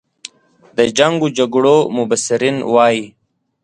د 0.77 0.79
جنګ 0.97 1.15
و 1.23 1.27
جګړو 1.37 1.77
مبصرین 1.97 2.57
وایي. 2.73 3.05